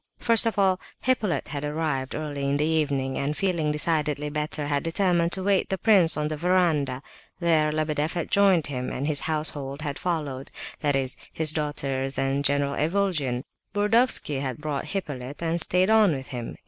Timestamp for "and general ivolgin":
12.17-13.43